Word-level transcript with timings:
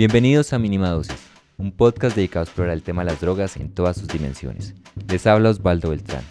Bienvenidos 0.00 0.54
a 0.54 0.58
Minimadosis, 0.58 1.28
un 1.58 1.72
podcast 1.72 2.16
dedicado 2.16 2.40
a 2.40 2.44
explorar 2.44 2.72
el 2.72 2.82
tema 2.82 3.04
de 3.04 3.10
las 3.10 3.20
drogas 3.20 3.58
en 3.58 3.68
todas 3.68 3.98
sus 3.98 4.08
dimensiones. 4.08 4.74
Les 5.06 5.26
habla 5.26 5.50
Osvaldo 5.50 5.90
Beltrán. 5.90 6.22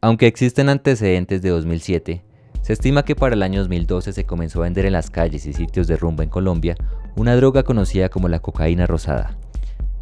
Aunque 0.00 0.28
existen 0.28 0.68
antecedentes 0.68 1.42
de 1.42 1.48
2007, 1.48 2.22
se 2.62 2.72
estima 2.72 3.04
que 3.04 3.16
para 3.16 3.34
el 3.34 3.42
año 3.42 3.58
2012 3.58 4.12
se 4.12 4.24
comenzó 4.24 4.60
a 4.60 4.66
vender 4.66 4.86
en 4.86 4.92
las 4.92 5.10
calles 5.10 5.46
y 5.46 5.52
sitios 5.52 5.88
de 5.88 5.96
rumba 5.96 6.22
en 6.22 6.30
Colombia 6.30 6.76
una 7.16 7.34
droga 7.34 7.64
conocida 7.64 8.08
como 8.08 8.28
la 8.28 8.38
cocaína 8.38 8.86
rosada. 8.86 9.36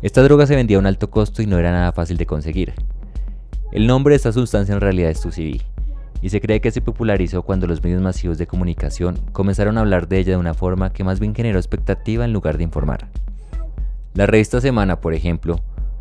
Esta 0.02 0.22
droga 0.22 0.46
se 0.46 0.56
vendía 0.56 0.76
a 0.76 0.80
un 0.80 0.86
alto 0.86 1.10
costo 1.10 1.40
y 1.40 1.46
no 1.46 1.58
era 1.58 1.72
nada 1.72 1.92
fácil 1.92 2.18
de 2.18 2.26
conseguir. 2.26 2.74
El 3.72 3.86
nombre 3.86 4.12
de 4.12 4.16
esta 4.16 4.32
sustancia 4.32 4.74
en 4.74 4.82
realidad 4.82 5.08
es 5.10 5.22
TUCB, 5.22 5.62
y 6.22 6.28
se 6.28 6.40
cree 6.40 6.60
que 6.60 6.70
se 6.70 6.80
popularizó 6.80 7.42
cuando 7.42 7.66
los 7.66 7.82
medios 7.82 8.02
masivos 8.02 8.38
de 8.38 8.46
comunicación 8.46 9.18
comenzaron 9.32 9.78
a 9.78 9.80
hablar 9.80 10.08
de 10.08 10.18
ella 10.18 10.32
de 10.32 10.38
una 10.38 10.54
forma 10.54 10.92
que 10.92 11.04
más 11.04 11.20
bien 11.20 11.34
generó 11.34 11.58
expectativa 11.58 12.24
en 12.24 12.32
lugar 12.32 12.58
de 12.58 12.64
informar. 12.64 13.08
La 14.14 14.26
revista 14.26 14.60
Semana, 14.60 15.00
por 15.00 15.14
ejemplo, 15.14 15.60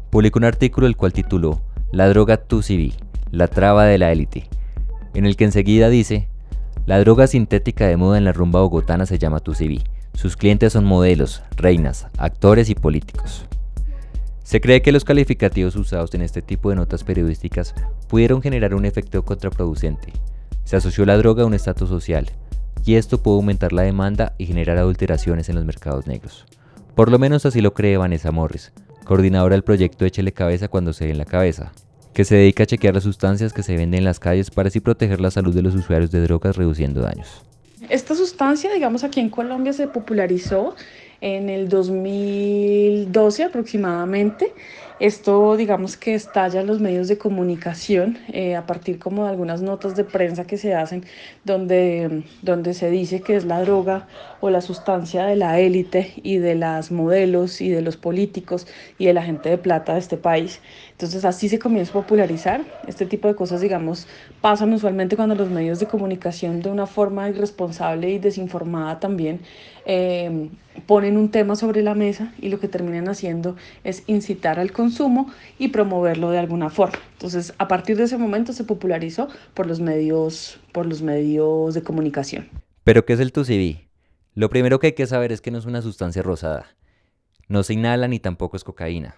publicó 0.10 0.40
un 0.40 0.46
artículo 0.46 0.88
el 0.88 0.98
cual 0.98 1.14
tituló 1.14 1.62
La 1.92 2.10
droga 2.10 2.38
TUCB, 2.38 2.94
la 3.32 3.48
traba 3.48 3.86
de 3.86 3.98
la 3.98 4.12
élite, 4.12 4.48
en 5.14 5.26
el 5.26 5.36
que 5.36 5.46
enseguida 5.46 5.90
dice, 5.90 6.28
la 6.86 7.00
droga 7.00 7.28
sintética 7.28 7.88
de 7.88 7.98
moda 7.98 8.18
en 8.18 8.26
la 8.26 8.34
rumba 8.34 8.62
bogotana 8.62 9.06
se 9.06 9.20
llama 9.20 9.40
TUCB. 9.40 9.82
Sus 10.16 10.36
clientes 10.36 10.74
son 10.74 10.86
modelos, 10.86 11.44
reinas, 11.56 12.08
actores 12.18 12.70
y 12.70 12.76
políticos. 12.76 13.46
Se 14.50 14.60
cree 14.62 14.82
que 14.82 14.92
los 14.92 15.06
calificativos 15.06 15.76
usados 15.76 16.12
en 16.16 16.24
este 16.24 16.42
tipo 16.42 16.72
de 16.72 16.76
notas 16.76 17.04
periodísticas 17.04 17.76
pudieron 18.08 18.42
generar 18.42 18.74
un 18.74 18.84
efecto 18.84 19.24
contraproducente. 19.24 20.12
Se 20.64 20.76
asoció 20.76 21.06
la 21.06 21.18
droga 21.18 21.44
a 21.44 21.46
un 21.46 21.54
estatus 21.54 21.88
social, 21.88 22.32
y 22.84 22.96
esto 22.96 23.22
pudo 23.22 23.36
aumentar 23.36 23.74
la 23.74 23.84
demanda 23.84 24.34
y 24.40 24.48
generar 24.48 24.80
adulteraciones 24.80 25.50
en 25.50 25.56
los 25.56 25.66
mercados 25.66 26.08
negros. 26.08 26.48
Por 26.96 27.12
lo 27.12 27.20
menos 27.20 27.46
así 27.46 27.62
lo 27.62 27.76
cree 27.76 27.98
Vanessa 27.98 28.32
Morris, 28.32 28.72
coordinadora 29.04 29.54
del 29.54 29.62
proyecto 29.62 30.04
Échele 30.04 30.32
Cabeza 30.32 30.68
cuando 30.68 30.94
se 30.94 31.06
ve 31.06 31.12
en 31.12 31.20
la 31.20 31.26
cabeza, 31.26 31.72
que 32.16 32.26
se 32.26 32.34
dedica 32.34 32.64
a 32.64 32.66
chequear 32.66 32.96
las 32.96 33.04
sustancias 33.04 33.54
que 33.54 33.62
se 33.62 33.78
venden 33.78 34.00
en 34.00 34.06
las 34.06 34.20
calles 34.20 34.50
para 34.50 34.70
así 34.70 34.80
proteger 34.80 35.22
la 35.22 35.30
salud 35.30 35.54
de 35.54 35.62
los 35.62 35.76
usuarios 35.76 36.10
de 36.10 36.22
drogas 36.22 36.58
reduciendo 36.58 37.02
daños. 37.02 37.44
Esta 37.88 38.16
sustancia, 38.16 38.74
digamos, 38.74 39.04
aquí 39.04 39.20
en 39.20 39.30
Colombia 39.30 39.74
se 39.74 39.88
popularizó 39.88 40.76
en 41.22 41.50
el 41.50 41.70
2012 41.70 43.44
aproximadamente. 43.44 44.54
Esto, 45.00 45.56
digamos 45.56 45.96
que 45.96 46.14
estalla 46.14 46.60
en 46.60 46.68
los 46.68 46.82
medios 46.82 47.08
de 47.08 47.18
comunicación 47.18 48.18
eh, 48.34 48.58
a 48.58 48.66
partir 48.66 49.00
como 49.00 49.24
de 49.24 49.30
algunas 49.30 49.62
notas 49.62 49.96
de 49.96 50.04
prensa 50.04 50.46
que 50.46 50.58
se 50.58 50.76
hacen 50.76 51.06
donde, 51.46 52.24
donde 52.42 52.74
se 52.74 52.90
dice 52.90 53.22
que 53.22 53.38
es 53.38 53.46
la 53.46 53.62
droga 53.62 54.10
o 54.42 54.50
la 54.50 54.60
sustancia 54.60 55.26
de 55.26 55.38
la 55.38 55.58
élite 55.58 56.12
y 56.22 56.40
de 56.40 56.56
las 56.56 56.92
modelos 56.92 57.62
y 57.62 57.70
de 57.70 57.82
los 57.82 57.96
políticos 57.96 58.68
y 58.98 59.06
de 59.06 59.14
la 59.14 59.24
gente 59.24 59.48
de 59.50 59.58
plata 59.58 59.94
de 59.94 60.00
este 60.00 60.18
país. 60.18 60.60
Entonces 61.00 61.24
así 61.24 61.48
se 61.48 61.60
comienza 61.60 61.92
a 61.92 61.94
popularizar. 61.94 62.62
Este 62.86 63.06
tipo 63.06 63.30
de 63.30 63.36
cosas, 63.36 63.62
digamos, 63.62 64.06
pasan 64.42 64.74
usualmente 64.74 65.16
cuando 65.16 65.34
los 65.34 65.50
medios 65.50 65.80
de 65.80 65.86
comunicación 65.86 66.62
de 66.62 66.70
una 66.70 66.88
forma 66.88 67.30
irresponsable 67.30 68.10
y 68.10 68.20
desinformada 68.20 69.00
también 69.00 69.40
eh, 69.86 70.50
ponen 70.88 71.16
un 71.16 71.32
tema 71.32 71.56
sobre 71.56 71.84
la 71.84 71.96
mesa 71.96 72.34
y 72.38 72.50
lo 72.50 72.60
que 72.60 72.68
terminan 72.68 73.08
haciendo 73.08 73.56
es 73.86 74.04
incitar 74.08 74.60
al 74.60 74.74
consumo 74.74 75.32
y 75.58 75.70
promoverlo 75.70 76.32
de 76.32 76.40
alguna 76.40 76.70
forma. 76.70 77.00
Entonces, 77.14 77.54
a 77.60 77.70
partir 77.70 77.96
de 77.96 78.04
ese 78.04 78.18
momento 78.18 78.52
se 78.52 78.66
popularizó 78.66 79.30
por 79.54 79.68
los 79.68 79.80
medios, 79.80 80.60
por 80.74 80.86
los 80.86 81.02
medios 81.02 81.76
de 81.76 81.82
comunicación. 81.82 82.50
¿Pero 82.84 83.06
qué 83.06 83.14
es 83.14 83.22
el 83.22 83.32
TUCB? 83.32 83.88
Lo 84.36 84.50
primero 84.50 84.80
que 84.80 84.88
hay 84.88 84.94
que 84.94 85.08
saber 85.08 85.32
es 85.32 85.40
que 85.40 85.50
no 85.50 85.60
es 85.60 85.66
una 85.66 85.82
sustancia 85.82 86.22
rosada. 86.22 86.66
No 87.48 87.64
se 87.64 87.74
inhala 87.74 88.10
ni 88.10 88.20
tampoco 88.20 88.58
es 88.58 88.66
cocaína. 88.66 89.16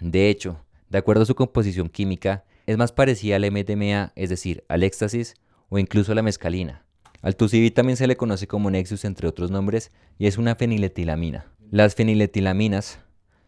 De 0.00 0.28
hecho, 0.28 0.65
de 0.88 0.98
acuerdo 0.98 1.22
a 1.22 1.26
su 1.26 1.34
composición 1.34 1.88
química, 1.88 2.44
es 2.66 2.76
más 2.76 2.92
parecida 2.92 3.36
al 3.36 3.50
MDMA, 3.50 4.12
es 4.16 4.30
decir, 4.30 4.64
al 4.68 4.82
éxtasis 4.82 5.34
o 5.68 5.78
incluso 5.78 6.12
a 6.12 6.14
la 6.14 6.22
mescalina. 6.22 6.84
Al 7.22 7.36
TUCB 7.36 7.72
también 7.72 7.96
se 7.96 8.06
le 8.06 8.16
conoce 8.16 8.46
como 8.46 8.70
Nexus 8.70 9.04
entre 9.04 9.28
otros 9.28 9.50
nombres 9.50 9.90
y 10.18 10.26
es 10.26 10.38
una 10.38 10.54
feniletilamina. 10.54 11.46
Las 11.70 11.94
feniletilaminas 11.94 13.00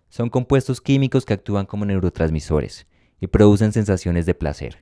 son 0.09 0.31
compuestos 0.31 0.81
químicos 0.81 1.25
que 1.25 1.35
actúan 1.35 1.67
como 1.67 1.85
neurotransmisores 1.85 2.87
y 3.21 3.27
producen 3.27 3.73
sensaciones 3.73 4.27
de 4.27 4.35
placer. 4.35 4.79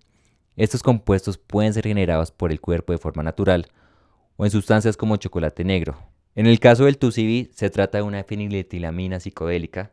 Estos 0.57 0.83
compuestos 0.83 1.37
pueden 1.37 1.75
ser 1.75 1.87
generados 1.87 2.31
por 2.31 2.51
el 2.53 2.61
cuerpo 2.61 2.93
de 2.93 2.99
forma 2.99 3.23
natural 3.23 3.67
o 4.37 4.45
en 4.45 4.51
sustancias 4.51 4.97
como 4.97 5.17
chocolate 5.17 5.65
negro. 5.65 5.99
En 6.35 6.47
el 6.47 6.61
caso 6.61 6.85
del 6.85 6.99
TUCB 6.99 7.51
se 7.53 7.71
trata 7.71 7.99
de 7.99 8.05
una 8.05 8.25
feniletilamina 8.25 9.21
psicodélica 9.21 9.93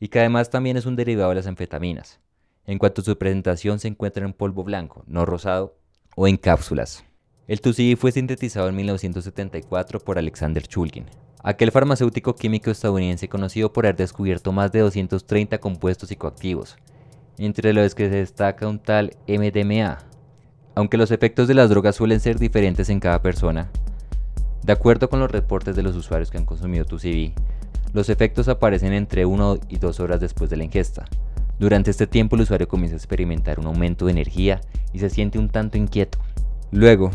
y 0.00 0.08
que 0.08 0.18
además 0.18 0.50
también 0.50 0.78
es 0.78 0.86
un 0.86 0.96
derivado 0.96 1.28
de 1.28 1.36
las 1.36 1.46
anfetaminas. 1.46 2.18
En 2.64 2.78
cuanto 2.78 3.02
a 3.02 3.04
su 3.04 3.16
presentación 3.16 3.78
se 3.78 3.88
encuentra 3.88 4.24
en 4.24 4.32
polvo 4.32 4.64
blanco, 4.64 5.04
no 5.06 5.26
rosado, 5.26 5.76
o 6.16 6.26
en 6.26 6.38
cápsulas. 6.38 7.04
El 7.46 7.60
TUCI 7.60 7.96
fue 7.96 8.10
sintetizado 8.10 8.68
en 8.68 8.76
1974 8.76 10.00
por 10.00 10.18
Alexander 10.18 10.66
Chulgin, 10.66 11.04
aquel 11.42 11.70
farmacéutico 11.70 12.34
químico 12.34 12.70
estadounidense 12.70 13.28
conocido 13.28 13.72
por 13.72 13.86
haber 13.86 13.96
descubierto 13.96 14.52
más 14.52 14.72
de 14.72 14.80
230 14.80 15.58
compuestos 15.58 16.08
psicoactivos, 16.08 16.76
entre 17.38 17.72
los 17.72 17.94
que 17.94 18.08
se 18.08 18.16
destaca 18.16 18.68
un 18.68 18.78
tal 18.78 19.16
MDMA. 19.26 19.98
Aunque 20.74 20.96
los 20.96 21.10
efectos 21.10 21.48
de 21.48 21.54
las 21.54 21.68
drogas 21.68 21.96
suelen 21.96 22.20
ser 22.20 22.38
diferentes 22.38 22.88
en 22.88 23.00
cada 23.00 23.20
persona, 23.20 23.70
de 24.62 24.72
acuerdo 24.72 25.08
con 25.08 25.20
los 25.20 25.30
reportes 25.30 25.74
de 25.74 25.82
los 25.82 25.96
usuarios 25.96 26.30
que 26.30 26.38
han 26.38 26.46
consumido 26.46 26.84
TUCB, 26.84 27.32
los 27.92 28.08
efectos 28.08 28.48
aparecen 28.48 28.92
entre 28.92 29.24
1 29.24 29.58
y 29.68 29.78
2 29.78 30.00
horas 30.00 30.20
después 30.20 30.50
de 30.50 30.56
la 30.56 30.64
ingesta. 30.64 31.04
Durante 31.58 31.90
este 31.90 32.06
tiempo 32.06 32.36
el 32.36 32.42
usuario 32.42 32.68
comienza 32.68 32.94
a 32.94 32.98
experimentar 32.98 33.60
un 33.60 33.66
aumento 33.66 34.06
de 34.06 34.12
energía 34.12 34.60
y 34.92 34.98
se 34.98 35.10
siente 35.10 35.38
un 35.38 35.50
tanto 35.50 35.76
inquieto. 35.76 36.18
Luego, 36.70 37.10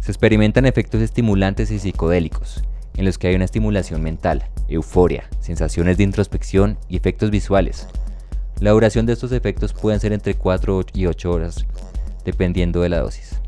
se 0.00 0.10
experimentan 0.10 0.66
efectos 0.66 1.00
estimulantes 1.00 1.70
y 1.70 1.78
psicodélicos, 1.78 2.62
en 2.96 3.04
los 3.04 3.18
que 3.18 3.28
hay 3.28 3.34
una 3.34 3.44
estimulación 3.44 4.02
mental, 4.02 4.44
euforia, 4.68 5.24
sensaciones 5.40 5.96
de 5.96 6.04
introspección 6.04 6.78
y 6.88 6.96
efectos 6.96 7.30
visuales. 7.30 7.88
La 8.60 8.72
duración 8.72 9.06
de 9.06 9.14
estos 9.14 9.32
efectos 9.32 9.72
pueden 9.72 10.00
ser 10.00 10.12
entre 10.12 10.34
4 10.34 10.84
y 10.92 11.06
8 11.06 11.30
horas, 11.30 11.66
dependiendo 12.24 12.82
de 12.82 12.90
la 12.90 13.00
dosis. 13.00 13.40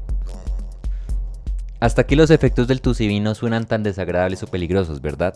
Hasta 1.80 2.02
aquí 2.02 2.14
los 2.14 2.30
efectos 2.30 2.68
del 2.68 2.80
TUCB 2.80 3.20
no 3.20 3.34
suenan 3.34 3.66
tan 3.66 3.82
desagradables 3.82 4.42
o 4.42 4.46
peligrosos, 4.46 5.02
¿verdad? 5.02 5.34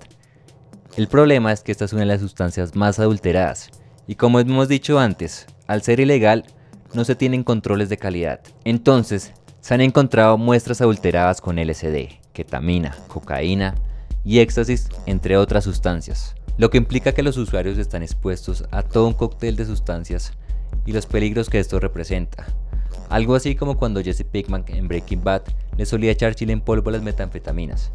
El 0.97 1.09
problema 1.09 1.53
es 1.53 1.61
que 1.61 1.73
esta 1.73 1.85
es 1.85 1.93
una 1.93 2.01
de 2.01 2.07
las 2.07 2.23
sustancias 2.23 2.75
más 2.75 2.99
adulteradas, 2.99 3.69
y 4.07 4.15
como 4.15 4.41
hemos 4.41 4.67
dicho 4.67 4.99
antes, 4.99 5.47
al 5.67 5.83
ser 5.83 6.01
ilegal, 6.01 6.47
no 6.95 7.05
se 7.05 7.15
tienen 7.15 7.45
controles 7.45 7.91
de 7.91 7.99
calidad. 7.99 8.41
Entonces, 8.65 9.35
se 9.61 9.75
han 9.75 9.83
encontrado 9.83 10.39
muestras 10.39 10.81
adulteradas 10.81 11.43
con 11.43 11.57
LSD, 11.57 12.19
ketamina, 12.33 12.97
cocaína 13.09 13.75
y 14.25 14.39
éxtasis, 14.39 14.89
entre 15.05 15.37
otras 15.37 15.65
sustancias, 15.65 16.35
lo 16.57 16.71
que 16.71 16.79
implica 16.79 17.13
que 17.13 17.23
los 17.23 17.37
usuarios 17.37 17.77
están 17.77 18.03
expuestos 18.03 18.65
a 18.71 18.83
todo 18.83 19.07
un 19.07 19.13
cóctel 19.13 19.55
de 19.55 19.67
sustancias 19.67 20.33
y 20.87 20.93
los 20.93 21.05
peligros 21.05 21.51
que 21.51 21.59
esto 21.59 21.79
representa. 21.79 22.47
Algo 23.11 23.35
así 23.35 23.55
como 23.55 23.77
cuando 23.77 24.03
Jesse 24.03 24.25
Pickman 24.25 24.65
en 24.69 24.89
Breaking 24.89 25.23
Bad 25.23 25.43
le 25.77 25.85
solía 25.85 26.13
echar 26.13 26.35
chile 26.35 26.55
en 26.55 26.63
polvo 26.63 26.89
a 26.89 26.93
las 26.95 27.03
metanfetaminas. 27.03 27.91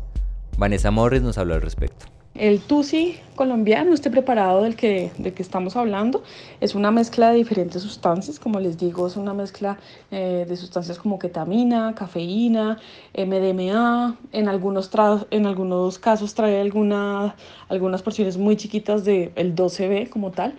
Vanessa 0.56 0.92
Morris 0.92 1.24
nos 1.24 1.40
habló 1.40 1.56
al 1.56 1.64
respecto. 1.64 2.11
El 2.34 2.62
tusi 2.62 3.20
colombiano, 3.36 3.94
este 3.94 4.10
preparado 4.10 4.64
del 4.64 4.78
que, 4.78 5.12
de 5.18 5.34
que 5.34 5.44
estamos 5.44 5.76
hablando, 5.76 6.24
es 6.62 6.76
una 6.76 6.90
mezcla 6.90 7.30
de 7.30 7.36
diferentes 7.36 7.82
sustancias, 7.82 8.40
como 8.40 8.58
les 8.62 8.78
digo, 8.78 9.06
es 9.06 9.18
una 9.18 9.34
mezcla 9.34 9.78
eh, 10.12 10.46
de 10.48 10.56
sustancias 10.56 10.98
como 10.98 11.20
ketamina, 11.20 11.94
cafeína, 11.94 12.80
MDMA, 13.18 14.16
en 14.32 14.48
algunos, 14.48 14.90
en 15.30 15.46
algunos 15.46 16.00
casos 16.00 16.34
trae 16.34 16.62
alguna, 16.62 17.36
algunas 17.68 18.02
porciones 18.02 18.38
muy 18.38 18.56
chiquitas 18.56 19.04
del 19.04 19.34
el 19.36 19.54
12B 19.54 20.10
como 20.10 20.32
tal, 20.32 20.54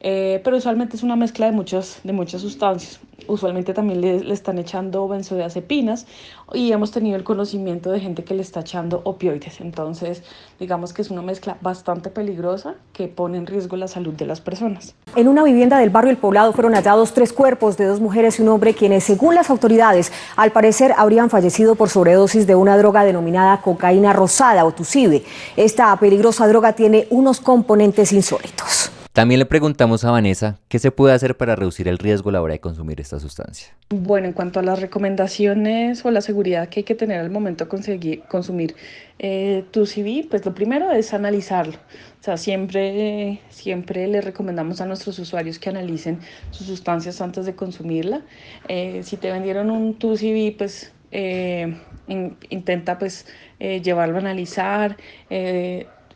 eh, 0.00 0.40
pero 0.42 0.56
usualmente 0.56 0.96
es 0.96 1.02
una 1.02 1.16
mezcla 1.16 1.44
de 1.44 1.52
muchas, 1.52 2.00
de 2.04 2.14
muchas 2.14 2.40
sustancias. 2.40 3.00
Usualmente 3.28 3.74
también 3.74 4.00
le, 4.00 4.32
están 4.32 4.58
echando 4.58 5.06
benzodiazepinas 5.06 6.06
y 6.52 6.72
hemos 6.72 6.90
tenido 6.90 7.16
el 7.16 7.24
conocimiento 7.24 7.90
de 7.90 8.00
gente 8.00 8.24
que 8.24 8.34
le 8.34 8.42
está 8.42 8.60
echando 8.60 9.02
opioides. 9.04 9.60
Entonces, 9.60 10.22
digamos 10.58 10.92
que 10.92 11.02
es 11.02 11.10
una 11.10 11.22
mezcla 11.22 11.56
bastante 11.60 12.10
peligrosa 12.10 12.74
que 12.92 13.06
pone 13.06 13.38
en 13.38 13.46
riesgo 13.46 13.76
la 13.76 13.86
salud 13.86 14.14
de 14.14 14.26
las 14.26 14.40
personas. 14.40 14.94
En 15.14 15.28
una 15.28 15.44
vivienda 15.44 15.78
del 15.78 15.90
barrio 15.90 16.10
El 16.10 16.16
Poblado 16.16 16.52
fueron 16.52 16.74
hallados 16.74 17.12
tres 17.12 17.32
cuerpos 17.32 17.76
de 17.76 17.84
dos 17.84 18.00
mujeres 18.00 18.38
y 18.38 18.42
un 18.42 18.48
hombre 18.48 18.74
quienes, 18.74 19.04
según 19.04 19.34
las 19.34 19.50
autoridades, 19.50 20.12
al 20.36 20.52
parecer 20.52 20.94
habrían 20.96 21.30
fallecido 21.30 21.74
por 21.74 21.88
sobredosis 21.88 22.46
de 22.46 22.54
una 22.54 22.76
droga 22.76 23.04
denominada 23.04 23.60
cocaína 23.60 24.12
rosada 24.12 24.64
o 24.64 24.72
tucibe. 24.72 25.24
Esta 25.56 25.94
peligrosa 25.96 26.46
droga 26.46 26.72
tiene 26.72 27.06
unos 27.10 27.40
componentes 27.40 28.12
insólitos. 28.12 28.87
También 29.18 29.40
le 29.40 29.46
preguntamos 29.46 30.04
a 30.04 30.12
Vanessa 30.12 30.60
qué 30.68 30.78
se 30.78 30.92
puede 30.92 31.12
hacer 31.12 31.36
para 31.36 31.56
reducir 31.56 31.88
el 31.88 31.98
riesgo 31.98 32.30
a 32.30 32.34
la 32.34 32.40
hora 32.40 32.52
de 32.52 32.60
consumir 32.60 33.00
esta 33.00 33.18
sustancia. 33.18 33.74
Bueno, 33.88 34.28
en 34.28 34.32
cuanto 34.32 34.60
a 34.60 34.62
las 34.62 34.80
recomendaciones 34.80 36.04
o 36.04 36.12
la 36.12 36.20
seguridad 36.20 36.68
que 36.68 36.78
hay 36.80 36.84
que 36.84 36.94
tener 36.94 37.18
al 37.18 37.28
momento 37.28 37.64
de 37.64 38.22
consumir 38.28 38.76
eh, 39.18 39.64
tu 39.72 39.88
pues 40.30 40.46
lo 40.46 40.54
primero 40.54 40.92
es 40.92 41.12
analizarlo. 41.14 41.74
O 42.20 42.22
sea, 42.22 42.36
siempre, 42.36 43.40
siempre 43.48 44.06
le 44.06 44.20
recomendamos 44.20 44.80
a 44.80 44.86
nuestros 44.86 45.18
usuarios 45.18 45.58
que 45.58 45.70
analicen 45.70 46.20
sus 46.52 46.68
sustancias 46.68 47.20
antes 47.20 47.44
de 47.44 47.56
consumirla. 47.56 48.22
Eh, 48.68 49.00
si 49.02 49.16
te 49.16 49.32
vendieron 49.32 49.72
un 49.72 49.98
tu 49.98 50.16
CV, 50.16 50.54
pues 50.56 50.92
eh, 51.10 51.76
intenta 52.06 53.00
pues 53.00 53.26
llevarlo 53.58 54.14
a 54.14 54.20
analizar 54.20 54.96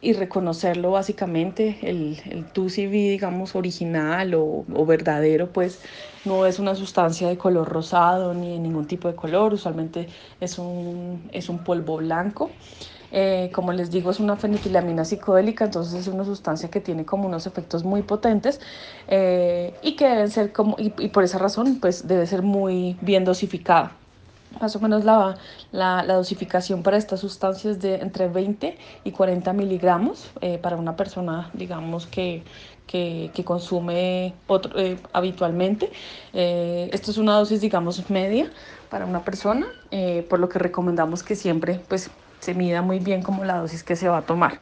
y 0.03 0.15
reconocerlo 0.15 0.91
básicamente, 0.91 1.79
el, 1.83 2.19
el 2.29 2.45
CV, 2.71 2.91
digamos, 3.11 3.55
original 3.55 4.35
o, 4.35 4.65
o, 4.75 4.85
verdadero, 4.85 5.53
pues 5.53 5.81
no 6.25 6.45
es 6.45 6.59
una 6.59 6.75
sustancia 6.75 7.29
de 7.29 7.39
color 7.39 7.69
rosado 7.69 8.35
ni 8.35 8.51
de 8.51 8.59
ningún 8.59 8.87
tipo 8.87 9.07
de 9.09 9.15
color, 9.15 9.55
usualmente 9.55 10.09
es 10.41 10.59
un, 10.59 11.31
es 11.33 11.49
un 11.49 11.59
polvo 11.63 11.99
blanco. 11.99 12.51
Eh, 13.13 13.51
como 13.55 13.73
les 13.73 13.91
digo, 13.91 14.11
es 14.11 14.19
una 14.21 14.37
fenitilamina 14.37 15.05
psicodélica, 15.05 15.67
entonces 15.67 16.01
es 16.01 16.09
una 16.09 16.25
sustancia 16.25 16.71
que 16.71 16.81
tiene 16.81 17.05
como 17.05 17.29
unos 17.29 17.47
efectos 17.47 17.85
muy 17.85 18.03
potentes 18.03 18.61
eh, 19.07 19.79
y 19.83 19.97
que 19.97 20.07
deben 20.09 20.31
ser 20.31 20.53
como, 20.53 20.77
y, 20.79 20.93
y 20.99 21.09
por 21.09 21.23
esa 21.23 21.39
razón, 21.39 21.79
pues 21.81 22.09
debe 22.09 22.27
ser 22.27 22.43
muy 22.43 22.97
bien 23.03 23.25
dosificada. 23.25 24.02
Más 24.61 24.77
o 24.77 24.81
menos 24.81 25.05
la, 25.05 25.37
la, 25.73 26.15
dosificación 26.15 26.83
para 26.83 26.97
estas 26.97 27.21
sustancias 27.21 27.81
de 27.81 27.97
entre 27.97 28.29
20 28.29 28.79
y 29.05 29.11
40 29.11 29.53
miligramos 29.53 30.31
eh, 30.41 30.59
para 30.59 30.77
una 30.77 30.97
persona, 30.97 31.51
digamos, 31.53 32.07
que, 32.07 32.43
que, 32.87 33.31
consume 33.45 34.35
otro, 34.47 34.79
eh, 34.79 34.99
habitualmente. 35.13 35.91
Eh, 36.33 36.91
esto 36.93 37.11
es 37.11 37.19
una 37.19 37.35
dosis, 37.35 37.61
digamos, 37.61 38.09
media 38.11 38.51
para 38.91 39.07
una 39.07 39.25
persona, 39.25 39.67
por 40.29 40.39
lo 40.39 40.51
que 40.51 40.59
recomendamos 40.59 41.23
que 41.23 41.35
siempre 41.35 41.81
pues, 41.89 42.11
se 42.43 42.55
mida 42.55 42.83
muy 42.83 42.99
bien 42.99 43.23
como 43.23 43.44
la 43.44 43.59
dosis 43.59 43.85
que 43.85 43.94
se 43.94 44.09
va 44.09 44.19
a 44.19 44.23
tomar. 44.23 44.59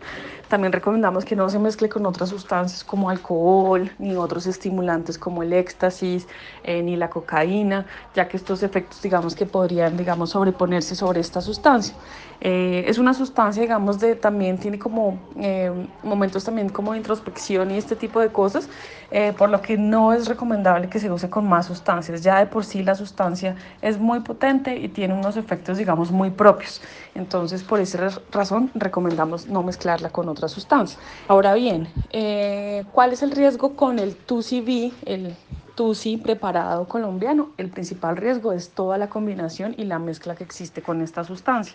También 0.49 0.71
recomendamos 0.73 1.25
que 1.25 1.35
no 1.35 1.49
se 1.49 1.59
mezcle 1.59 1.89
con 1.89 2.05
otras 2.05 2.29
sustancias 2.29 2.85
como 2.85 3.09
alcohol, 3.09 3.91
ni 3.99 4.17
otros 4.17 4.47
estimulantes 4.47 5.17
como 5.17 5.43
el 5.43 5.55
éxtasis, 5.55 6.29
eh, 6.63 6.83
ni 6.83 6.97
la 6.97 7.09
cocaína, 7.09 7.87
ya 8.15 8.29
que 8.29 8.37
estos 8.37 8.63
efectos, 8.63 9.01
digamos, 9.01 9.35
que 9.35 9.47
podrían, 9.47 9.97
digamos, 9.97 10.31
sobreponerse 10.31 10.95
sobre 10.95 11.21
esta 11.21 11.41
sustancia. 11.41 11.95
Eh, 12.41 12.85
es 12.87 12.99
una 12.99 13.13
sustancia, 13.13 13.61
digamos, 13.63 14.01
de 14.01 14.17
también 14.17 14.59
tiene 14.59 14.79
como 14.79 15.19
eh, 15.39 15.71
momentos 16.03 16.45
también 16.45 16.71
como 16.71 16.95
introspección 16.95 17.71
y 17.71 17.77
este 17.77 17.97
tipo 17.97 18.19
de 18.19 18.29
cosas, 18.29 18.69
eh, 19.11 19.35
por 19.37 19.51
lo 19.51 19.61
que 19.61 19.77
no 19.77 20.13
es 20.13 20.27
recomendable 20.27 20.89
que 20.89 20.99
se 20.99 21.11
use 21.11 21.29
con 21.29 21.47
más 21.47 21.67
sustancias. 21.67 22.23
Ya 22.23 22.39
de 22.39 22.47
por 22.47 22.65
sí 22.65 22.83
la 22.83 22.95
sustancia 22.95 23.57
es 23.83 23.99
muy 23.99 24.21
potente 24.21 24.77
y 24.77 24.89
tiene 24.89 25.13
unos 25.15 25.37
efectos, 25.37 25.77
digamos, 25.77 26.11
muy 26.11 26.31
propios. 26.31 26.81
Entonces, 27.15 27.63
por 27.63 27.81
esa 27.81 28.11
razón, 28.33 28.71
recomendamos 28.75 29.47
no 29.47 29.63
mezclarla 29.63 30.11
con 30.11 30.29
otras 30.29 30.53
sustancias. 30.53 30.99
Ahora 31.29 31.55
bien, 31.55 31.89
¿cuál 32.93 33.13
es 33.13 33.23
el 33.23 33.33
riesgo 33.33 33.77
con 33.77 33.99
el 33.99 34.17
2CB, 34.27 34.93
el 35.05 35.35
TUSI 35.81 36.19
preparado 36.19 36.87
colombiano? 36.87 37.53
El 37.57 37.71
principal 37.71 38.19
riesgo 38.19 38.53
es 38.53 38.69
toda 38.69 38.99
la 38.99 39.09
combinación 39.09 39.75
y 39.79 39.85
la 39.85 39.99
mezcla 39.99 40.35
que 40.37 40.45
existe 40.45 40.83
con 40.83 41.01
esta 41.01 41.25
sustancia. 41.25 41.75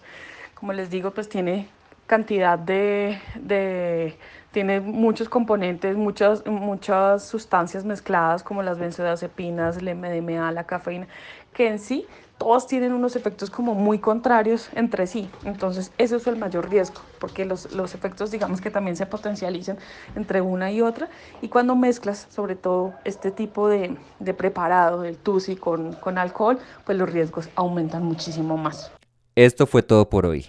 Como 0.53 0.73
les 0.73 0.91
digo, 0.91 1.09
pues 1.09 1.27
tiene 1.27 1.67
cantidad 2.07 2.57
de, 2.57 3.19
de 3.35 4.17
tiene 4.51 4.79
muchos 4.79 5.27
componentes, 5.27 5.97
muchas, 5.97 6.45
muchas 6.45 7.23
sustancias 7.23 7.83
mezcladas 7.83 8.41
como 8.41 8.63
las 8.63 8.79
benzodiazepinas, 8.79 9.77
el 9.77 9.93
MDMA, 9.95 10.51
la 10.53 10.63
cafeína, 10.63 11.07
que 11.53 11.67
en 11.67 11.77
sí 11.77 12.05
todos 12.37 12.67
tienen 12.67 12.93
unos 12.93 13.15
efectos 13.15 13.49
como 13.49 13.75
muy 13.75 13.99
contrarios 13.99 14.69
entre 14.73 15.07
sí. 15.07 15.29
Entonces, 15.43 15.91
eso 15.97 16.17
es 16.17 16.27
el 16.27 16.37
mayor 16.37 16.69
riesgo, 16.69 17.01
porque 17.19 17.43
los, 17.43 17.73
los 17.73 17.95
efectos, 17.95 18.31
digamos 18.31 18.61
que 18.61 18.69
también 18.69 18.95
se 18.95 19.05
potencializan 19.05 19.77
entre 20.15 20.41
una 20.41 20.71
y 20.71 20.81
otra. 20.81 21.09
Y 21.41 21.49
cuando 21.49 21.75
mezclas, 21.75 22.27
sobre 22.29 22.55
todo, 22.55 22.93
este 23.03 23.31
tipo 23.31 23.67
de, 23.67 23.97
de 24.19 24.33
preparado, 24.33 25.03
el 25.03 25.17
TUSI, 25.17 25.55
con, 25.55 25.93
con 25.93 26.17
alcohol, 26.17 26.59
pues 26.85 26.97
los 26.97 27.09
riesgos 27.09 27.49
aumentan 27.55 28.03
muchísimo 28.03 28.57
más. 28.57 28.91
Esto 29.35 29.65
fue 29.65 29.83
todo 29.83 30.09
por 30.09 30.25
hoy. 30.25 30.47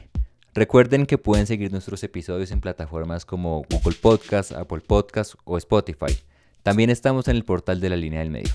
Recuerden 0.56 1.04
que 1.04 1.18
pueden 1.18 1.46
seguir 1.46 1.70
nuestros 1.70 2.02
episodios 2.02 2.50
en 2.50 2.62
plataformas 2.62 3.26
como 3.26 3.62
Google 3.70 3.98
Podcast, 4.00 4.52
Apple 4.52 4.80
Podcast 4.80 5.34
o 5.44 5.58
Spotify. 5.58 6.16
También 6.62 6.88
estamos 6.88 7.28
en 7.28 7.36
el 7.36 7.44
portal 7.44 7.78
de 7.78 7.90
la 7.90 7.96
línea 7.96 8.20
del 8.20 8.30
medio. 8.30 8.54